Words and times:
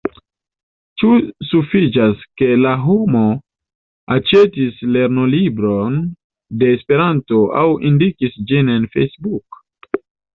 Ĉu 0.99 1.07
sufiĉas, 1.47 2.21
ke 2.41 2.47
la 2.61 2.71
homo 2.85 3.21
aĉetis 4.15 4.79
lernolibron 4.95 5.99
de 6.63 6.71
Esperanto, 6.79 7.43
aŭ 7.61 7.67
indikis 7.91 8.41
ĝin 8.53 8.73
en 8.77 8.89
Facebook? 8.97 9.61